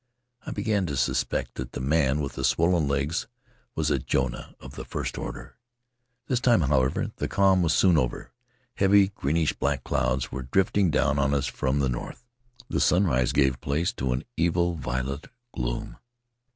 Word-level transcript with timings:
I 0.43 0.49
began 0.49 0.87
to 0.87 0.97
suspect 0.97 1.53
that 1.57 1.73
the 1.73 1.79
man 1.79 2.21
with 2.21 2.33
the 2.33 2.43
swollen 2.43 2.87
legs 2.87 3.27
was 3.75 3.91
a 3.91 3.99
Jonah 3.99 4.55
of 4.59 4.73
the 4.73 4.83
first 4.83 5.15
order. 5.15 5.57
This 6.25 6.39
time, 6.39 6.61
however, 6.61 7.11
the 7.17 7.27
calm 7.27 7.61
was 7.61 7.73
soon 7.75 7.99
over; 7.99 8.31
heavy 8.73 9.09
greenish 9.09 9.53
black 9.53 9.83
clouds 9.83 10.31
were 10.31 10.41
drifting 10.41 10.89
down 10.89 11.19
on 11.19 11.35
us 11.35 11.45
from 11.45 11.77
the 11.77 11.87
north; 11.87 12.25
the 12.67 12.79
sunlight 12.81 13.31
gave 13.31 13.61
place 13.61 13.93
to 13.93 14.11
an 14.11 14.23
evil 14.35 14.73
violet 14.73 15.27
gloom. 15.53 15.97